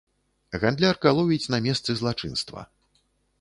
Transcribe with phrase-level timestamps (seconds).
[0.63, 2.65] Гандлярка ловіць на месцы злачынства.